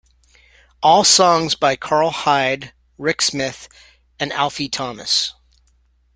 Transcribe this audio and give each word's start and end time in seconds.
All 0.81 1.03
songs 1.03 1.53
by 1.53 1.75
Karl 1.75 2.09
Hyde, 2.09 2.73
Rick 2.97 3.21
Smith, 3.21 3.69
and 4.19 4.33
Alfie 4.33 4.67
Thomas. 4.67 5.33